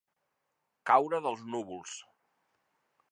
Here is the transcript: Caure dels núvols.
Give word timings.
Caure 0.91 1.19
dels 1.27 1.45
núvols. 1.57 1.93